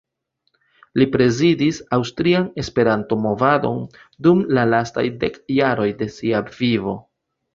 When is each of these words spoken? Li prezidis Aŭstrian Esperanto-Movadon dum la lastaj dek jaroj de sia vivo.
Li 0.99 1.05
prezidis 1.15 1.79
Aŭstrian 1.97 2.47
Esperanto-Movadon 2.63 3.77
dum 4.27 4.41
la 4.59 4.65
lastaj 4.71 5.05
dek 5.25 5.37
jaroj 5.61 5.89
de 6.03 6.11
sia 6.17 6.41
vivo. 6.57 6.97